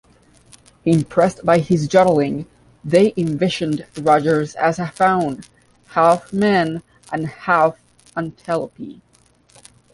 Impressed 0.83 1.45
by 1.45 1.59
his 1.59 1.93
yodeling, 1.93 2.47
they 2.83 3.13
envisioned 3.15 3.85
Rodgers 3.97 4.55
as 4.55 4.79
a 4.79 4.87
faun, 4.87 5.43
half-man 5.89 6.81
and 7.11 7.27
half-antelope. 7.27 8.79